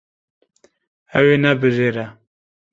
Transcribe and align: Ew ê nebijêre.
Ew 1.19 1.25
ê 1.33 1.37
nebijêre. 1.43 2.05